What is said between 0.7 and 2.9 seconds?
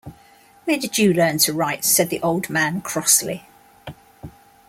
did you learn to write?” said the old man